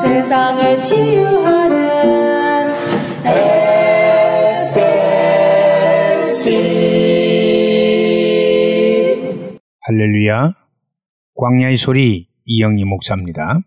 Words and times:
세상을 0.00 0.80
치유하는 0.80 1.78
SLC 4.54 4.78
할렐루야. 9.80 10.54
광야의 11.34 11.76
소리 11.76 12.28
이영희 12.44 12.84
목사입니다. 12.84 13.58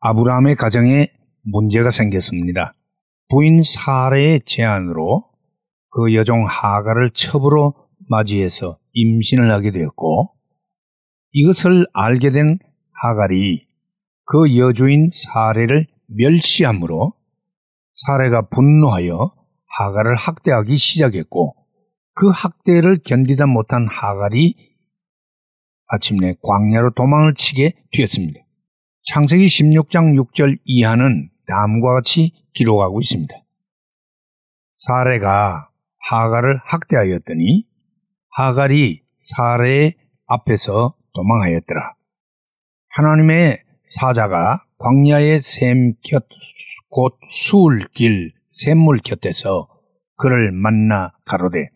아브라함의 0.00 0.56
가정에 0.56 1.08
문제가 1.42 1.88
생겼습니다. 1.90 2.74
부인 3.28 3.62
사례의 3.62 4.42
제안으로 4.44 5.24
그 5.90 6.14
여종 6.14 6.46
하가를 6.46 7.10
첩으로 7.12 7.74
맞이해서 8.10 8.78
임신을 8.92 9.50
하게 9.50 9.70
되었고 9.70 10.30
이것을 11.32 11.86
알게 11.94 12.32
된 12.32 12.58
하갈이 12.92 13.65
그 14.26 14.58
여주인 14.58 15.10
사례를 15.14 15.86
멸시함으로 16.08 17.14
사례가 17.94 18.48
분노하여 18.48 19.32
하갈을 19.78 20.16
학대하기 20.16 20.76
시작했고 20.76 21.54
그 22.14 22.28
학대를 22.28 22.98
견디다 23.04 23.46
못한 23.46 23.86
하갈이 23.88 24.54
아침내 25.88 26.34
광야로 26.42 26.90
도망을 26.90 27.34
치게 27.34 27.74
되었습니다. 27.92 28.40
창세기 29.04 29.46
16장 29.46 30.20
6절 30.20 30.58
이하는 30.64 31.30
다음과 31.46 31.94
같이 31.94 32.32
기록하고 32.54 33.00
있습니다. 33.00 33.32
사례가 34.74 35.70
하갈을 36.08 36.58
학대하였더니 36.64 37.66
하갈이 38.30 39.02
사례의 39.20 39.94
앞에서 40.26 40.96
도망하였더라. 41.14 41.94
하나님의 42.88 43.65
사자가 43.86 44.64
광야의 44.78 45.40
샘 45.40 45.94
곁, 46.02 46.26
곧 46.88 47.16
수울길 47.28 48.32
샘물 48.50 48.98
곁에서 48.98 49.68
그를 50.16 50.50
만나 50.52 51.12
가로되 51.24 51.70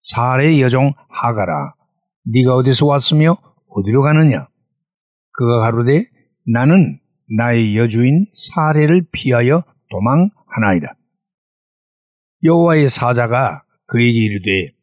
사례의 0.00 0.62
여종 0.62 0.92
하가라. 1.10 1.74
네가 2.32 2.56
어디서 2.56 2.86
왔으며 2.86 3.36
어디로 3.68 4.02
가느냐? 4.02 4.48
그가 5.32 5.60
가로되 5.60 6.06
나는 6.46 6.98
나의 7.36 7.76
여주인 7.76 8.26
사례를 8.32 9.06
피하여 9.12 9.64
도망하나이다. 9.90 10.96
여호와의 12.44 12.88
사자가 12.88 13.64
그에게 13.86 14.18
이르되 14.18 14.74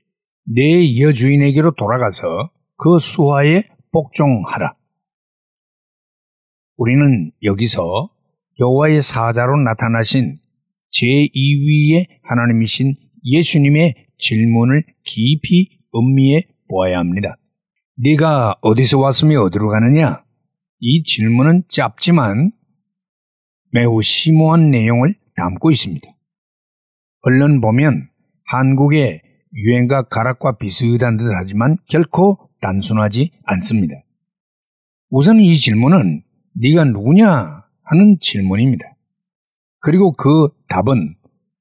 내 0.45 0.99
여주인에게로 0.99 1.71
돌아가서 1.71 2.51
그 2.77 2.99
수하에 2.99 3.63
복종하라 3.91 4.73
우리는 6.81 7.31
여기서 7.43 8.09
여호와의 8.59 9.03
사자로 9.03 9.55
나타나신 9.61 10.39
제2위의 10.91 12.07
하나님이신 12.23 12.95
예수님의 13.23 14.07
질문을 14.17 14.85
깊이 15.03 15.77
음미해 15.93 16.47
보아야 16.67 16.97
합니다. 16.97 17.37
네가 17.97 18.55
어디서 18.61 18.97
왔으며 18.97 19.41
어디로 19.43 19.69
가느냐? 19.69 20.23
이 20.79 21.03
질문은 21.03 21.65
짧지만 21.69 22.51
매우 23.69 24.01
심오한 24.01 24.71
내용을 24.71 25.13
담고 25.35 25.69
있습니다. 25.69 26.09
얼른 27.21 27.61
보면 27.61 28.09
한국의 28.45 29.21
유행가 29.53 30.01
가락과 30.01 30.57
비슷한 30.57 31.17
듯 31.17 31.29
하지만 31.31 31.77
결코 31.87 32.49
단순하지 32.59 33.33
않습니다. 33.43 33.93
우선 35.11 35.39
이 35.39 35.55
질문은 35.55 36.23
네가 36.53 36.85
누구냐 36.85 37.63
하는 37.83 38.17
질문입니다. 38.19 38.85
그리고 39.79 40.13
그 40.13 40.49
답은 40.67 41.15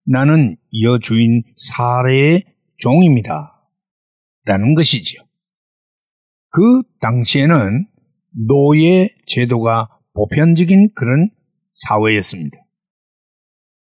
나는 0.04 0.56
여주인 0.82 1.42
사례의 1.56 2.44
종입니다. 2.76 3.56
라는 4.44 4.74
것이지요. 4.74 5.22
그 6.50 6.82
당시에는 7.00 7.86
노예 8.48 9.08
제도가 9.26 9.88
보편적인 10.14 10.90
그런 10.94 11.30
사회였습니다. 11.72 12.58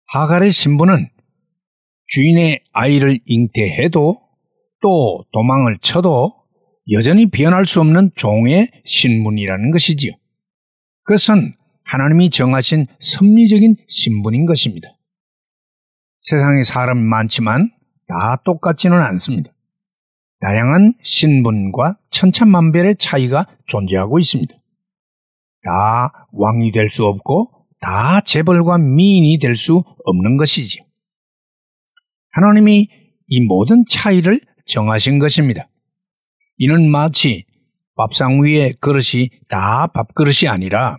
하갈의 0.09 0.53
신부는 0.53 1.09
주인의 2.07 2.63
아이를 2.73 3.19
잉태해도 3.25 4.21
또 4.81 5.25
도망을 5.33 5.79
쳐도 5.81 6.33
여전히 6.93 7.31
변할 7.31 7.65
수 7.67 7.81
없는 7.81 8.11
종의 8.15 8.71
신분이라는 8.85 9.71
것이지요. 9.71 10.13
그것은 11.05 11.55
하나님이 11.85 12.31
정하신 12.31 12.87
섭리적인 13.01 13.77
신분인 13.89 14.47
것입니다. 14.47 14.89
세상에 16.21 16.63
사람이 16.63 17.01
많지만 17.01 17.71
다 18.07 18.37
똑같지는 18.45 19.01
않습니다. 19.03 19.53
다양한 20.41 20.95
신분과 21.03 21.99
천차만별의 22.11 22.97
차이가 22.97 23.47
존재하고 23.67 24.19
있습니다. 24.19 24.55
다 25.65 26.27
왕이 26.33 26.71
될 26.73 26.89
수 26.89 27.05
없고 27.07 27.67
다 27.81 28.21
재벌과 28.21 28.79
미인이 28.79 29.39
될 29.39 29.57
수 29.57 29.83
없는 30.05 30.37
것이지요. 30.37 30.85
하나님이 32.31 32.89
이 33.29 33.41
모든 33.43 33.85
차이를 33.89 34.41
정하신 34.67 35.19
것입니다. 35.19 35.69
이는 36.59 36.91
마치 36.91 37.45
밥상 38.03 38.43
위에 38.43 38.73
그릇이 38.81 39.31
다 39.49 39.87
밥그릇이 39.87 40.49
아니라 40.49 40.97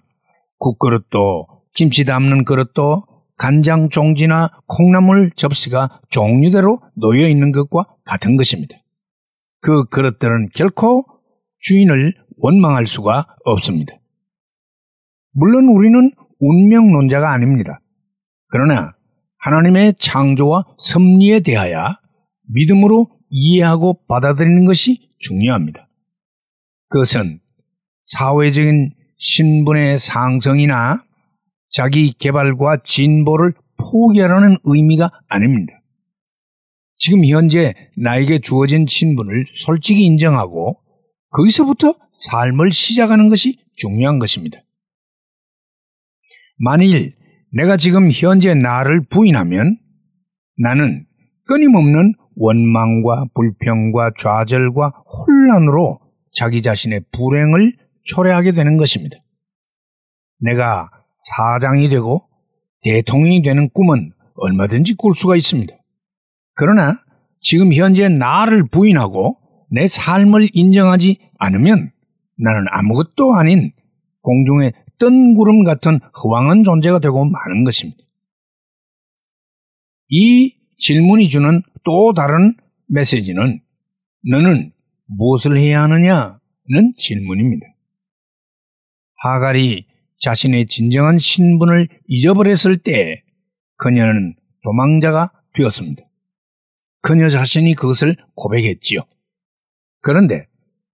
국그릇도 0.58 1.47
김치 1.75 2.06
담는 2.06 2.46
그릇도 2.46 3.03
간장 3.38 3.90
종지나 3.90 4.52
콩나물 4.68 5.31
접시가 5.36 6.00
종류대로 6.09 6.80
놓여 6.96 7.28
있는 7.28 7.52
것과 7.52 7.88
같은 8.06 8.38
것입니다. 8.38 8.78
그 9.59 9.84
그릇들은 9.86 10.50
결코 10.56 11.03
주인을 11.59 12.13
원망할 12.38 12.86
수가 12.86 13.28
없습니다. 13.44 13.96
물론 15.34 15.66
우리는 15.75 16.09
운명론자가 16.40 17.30
아닙니다. 17.34 17.81
그러나 18.47 18.94
하나님의 19.40 19.96
창조와 20.00 20.63
섭리에 20.78 21.42
대하여 21.42 21.97
믿음으로 22.53 23.09
이해하고 23.30 24.06
받아들이는 24.08 24.63
것이 24.63 25.09
중요합니다. 25.19 25.90
그것은 26.94 27.40
사회적인 28.04 28.92
신분의 29.18 29.98
상승이나 29.98 31.04
자기 31.68 32.14
개발과 32.14 32.81
진보를 32.84 33.54
포기하라는 33.78 34.58
의미가 34.64 35.09
아닙니다. 35.28 35.74
지금 36.96 37.26
현재 37.26 37.74
나에게 37.98 38.40
주어진 38.40 38.86
신분을 38.88 39.46
솔직히 39.48 40.06
인정하고 40.06 40.78
거기서부터 41.31 41.96
삶을 42.12 42.72
시작하는 42.72 43.28
것이 43.28 43.58
중요한 43.75 44.20
것입니다. 44.20 44.60
만일 46.60 47.16
내가 47.54 47.75
지금 47.75 48.12
현재 48.12 48.54
나를 48.54 49.04
부인하면 49.10 49.80
나는 50.60 51.08
끊임없는 51.48 52.14
원망과 52.36 53.30
불평과 53.34 54.12
좌절과 54.20 54.90
혼란으로 54.90 56.03
자기 56.33 56.61
자신의 56.61 57.05
불행을 57.11 57.77
초래하게 58.03 58.51
되는 58.51 58.77
것입니다. 58.77 59.17
내가 60.39 60.89
사장이 61.19 61.88
되고 61.89 62.27
대통령이 62.83 63.41
되는 63.41 63.69
꿈은 63.69 64.11
얼마든지 64.35 64.95
꿀 64.95 65.16
수가 65.16 65.35
있습니다. 65.35 65.73
그러나 66.55 66.99
지금 67.39 67.73
현재 67.73 68.09
나를 68.09 68.68
부인하고 68.68 69.38
내 69.69 69.88
삶을 69.88 70.50
인정하지 70.53 71.19
않으면 71.38 71.91
나는 72.38 72.65
아무것도 72.69 73.36
아닌 73.36 73.71
공중의 74.21 74.74
뜬구름 75.00 75.63
같은 75.63 76.00
허황한 76.24 76.63
존재가 76.63 77.00
되고 77.00 77.25
마는 77.25 77.63
것입니다. 77.63 78.03
이 80.09 80.56
질문이 80.77 81.29
주는 81.29 81.62
또 81.83 82.13
다른 82.13 82.56
메시지는 82.88 83.62
너는 84.29 84.71
무엇을 85.05 85.57
해야 85.57 85.83
하느냐는 85.83 86.94
질문입니다. 86.97 87.65
하갈이 89.17 89.85
자신의 90.17 90.65
진정한 90.67 91.17
신분을 91.17 91.88
잊어버렸을 92.07 92.77
때 92.77 93.23
그녀는 93.77 94.35
도망자가 94.63 95.31
되었습니다. 95.53 96.03
그녀 97.01 97.27
자신이 97.29 97.73
그것을 97.73 98.15
고백했지요. 98.35 99.01
그런데 100.01 100.47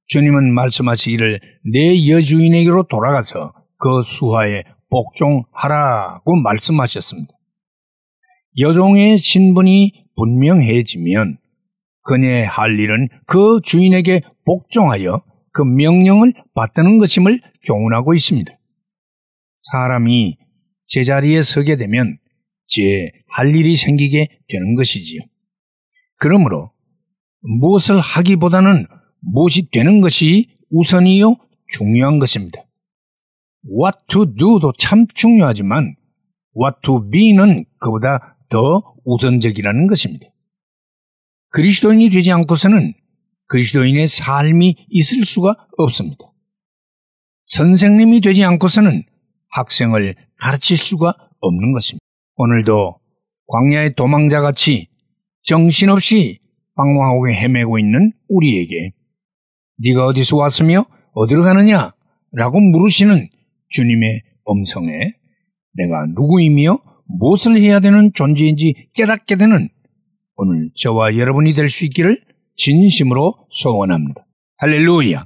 주님은 0.07 0.53
말씀하시기를 0.53 1.39
내 1.71 2.09
여주인에게로 2.09 2.87
돌아가서 2.87 3.53
그 3.77 4.01
수하에 4.01 4.63
복종하라고 4.89 6.35
말씀하셨습니다. 6.35 7.31
여종의 8.59 9.17
신분이 9.17 10.05
분명해지면 10.15 11.37
그녀의 12.09 12.45
할 12.47 12.79
일은 12.79 13.07
그 13.25 13.59
주인에게 13.63 14.21
복종하여 14.45 15.23
그 15.51 15.61
명령을 15.61 16.33
받드는 16.55 16.97
것임을 16.97 17.39
교훈하고 17.65 18.13
있습니다. 18.13 18.51
사람이 19.59 20.37
제자리에 20.87 21.41
서게 21.41 21.75
되면 21.75 22.17
제 22.65 23.11
할 23.29 23.55
일이 23.55 23.75
생기게 23.75 24.27
되는 24.47 24.75
것이지요. 24.75 25.21
그러므로 26.17 26.71
무엇을 27.41 27.99
하기보다는 27.99 28.85
무엇이 29.21 29.69
되는 29.71 30.01
것이 30.01 30.57
우선이요 30.71 31.35
중요한 31.67 32.19
것입니다. 32.19 32.61
What 33.65 33.97
to 34.07 34.25
do도 34.35 34.73
참 34.77 35.05
중요하지만 35.13 35.95
What 36.57 36.79
to 36.81 37.09
be는 37.09 37.65
그보다 37.79 38.37
더 38.49 38.95
우선적이라는 39.05 39.87
것입니다. 39.87 40.27
그리스도인이 41.49 42.09
되지 42.09 42.31
않고서는 42.31 42.93
그리스도인의 43.47 44.07
삶이 44.07 44.75
있을 44.89 45.25
수가 45.25 45.55
없습니다. 45.77 46.31
선생님이 47.45 48.21
되지 48.21 48.43
않고서는 48.43 49.03
학생을 49.49 50.15
가르칠 50.39 50.77
수가 50.77 51.15
없는 51.39 51.71
것입니다. 51.71 52.03
오늘도 52.35 52.99
광야의 53.47 53.95
도망자 53.95 54.41
같이 54.41 54.87
정신없이 55.43 56.39
방황하고 56.75 57.29
헤매고 57.31 57.79
있는 57.79 58.13
우리에게 58.29 58.91
네가 59.79 60.05
어디서 60.05 60.37
왔으며 60.37 60.85
어디로 61.13 61.41
가느냐? 61.41 61.93
라고 62.31 62.59
물으시는 62.59 63.27
주님의 63.69 64.21
음성에 64.47 64.89
내가 65.73 66.05
누구이며 66.13 66.77
무엇을 67.07 67.57
해야 67.57 67.79
되는 67.79 68.11
존재인지 68.13 68.89
깨닫게 68.93 69.35
되는 69.35 69.69
오늘 70.41 70.69
저와 70.73 71.17
여러분이 71.17 71.53
될 71.53 71.69
수 71.69 71.83
있기를 71.85 72.21
진심으로 72.55 73.33
소원합니다. 73.49 74.25
할렐루야! 74.57 75.25